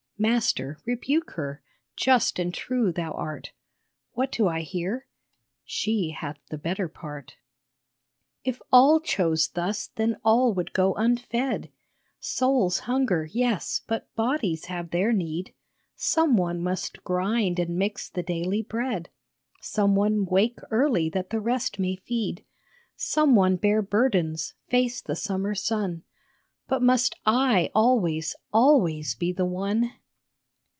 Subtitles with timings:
[0.19, 1.63] Master, rebuke her,
[1.95, 3.53] just and true Thou art
[4.11, 5.07] What do I hear?"
[5.65, 7.37] She hath the better part."
[8.43, 11.71] 12 MARTHA If all chose thus then all would go unfed
[12.19, 13.81] Souls hunger, yes!
[13.87, 15.55] but bodies have their need.
[15.95, 19.09] Some one must grind and mix the daily bread,
[19.59, 22.45] Some one wake early that the rest may feed,
[22.95, 26.03] Some one bear burdens, face the summer sun
[26.67, 29.93] But must I always, always be the one